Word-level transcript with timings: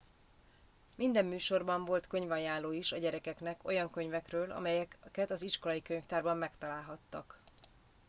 minden 0.95 1.25
műsorban 1.25 1.85
volt 1.85 2.07
könyvajánló 2.07 2.71
is 2.71 2.91
a 2.91 2.97
gyerekeknek 2.97 3.63
olyan 3.63 3.91
könyvekről 3.91 4.51
amelyeket 4.51 5.31
az 5.31 5.41
iskolai 5.43 5.81
könyvtárban 5.81 6.37
megtalálhattak 6.37 7.39